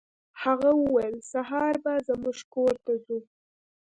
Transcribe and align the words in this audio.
هغه 0.43 0.69
وویل 0.81 1.15
سهار 1.31 1.73
به 1.83 1.93
زموږ 2.07 2.37
کور 2.53 2.73
ته 2.85 2.93
ځو. 3.05 3.19